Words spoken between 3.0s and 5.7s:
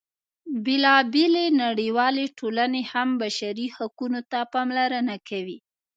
بشري حقونو ته پاملرنه کوي.